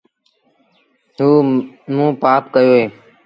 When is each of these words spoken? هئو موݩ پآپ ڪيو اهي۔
هئو 1.17 1.29
موݩ 1.95 2.13
پآپ 2.21 2.43
ڪيو 2.53 2.73
اهي۔ 2.75 2.83